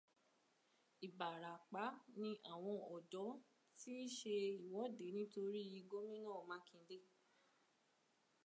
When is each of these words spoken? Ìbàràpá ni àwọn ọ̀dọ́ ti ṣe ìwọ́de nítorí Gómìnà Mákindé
Ìbàràpá 1.07 1.83
ni 2.19 2.29
àwọn 2.53 2.77
ọ̀dọ́ 2.95 3.29
ti 3.79 3.93
ṣe 4.15 4.33
ìwọ́de 4.63 5.05
nítorí 5.17 5.61
Gómìnà 5.89 6.35
Mákindé 6.49 6.97